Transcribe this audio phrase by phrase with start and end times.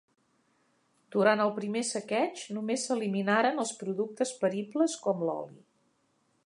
[1.15, 5.63] Durant el primer saqueig, només s'eliminaren els productes peribles com l'oli.